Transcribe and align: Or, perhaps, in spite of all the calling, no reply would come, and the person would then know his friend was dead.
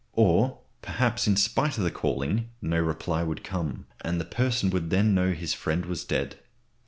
Or, 0.13 0.61
perhaps, 0.81 1.27
in 1.27 1.35
spite 1.37 1.73
of 1.73 1.81
all 1.81 1.83
the 1.83 1.91
calling, 1.91 2.49
no 2.59 2.79
reply 2.79 3.21
would 3.21 3.43
come, 3.43 3.85
and 4.03 4.19
the 4.19 4.25
person 4.25 4.71
would 4.71 4.89
then 4.89 5.13
know 5.13 5.31
his 5.33 5.53
friend 5.53 5.85
was 5.85 6.03
dead. 6.03 6.39